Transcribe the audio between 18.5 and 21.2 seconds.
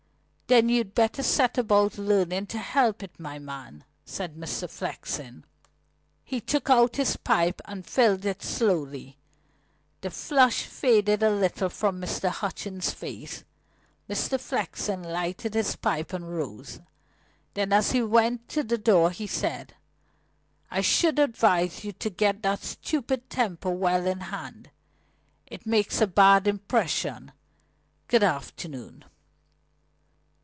the door he said: "I should